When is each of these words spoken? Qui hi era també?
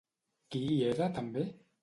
Qui 0.55 0.61
hi 0.69 0.79
era 0.93 1.11
també? 1.19 1.47